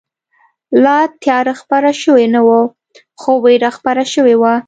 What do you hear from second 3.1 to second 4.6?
خو وېره خپره شوې وه.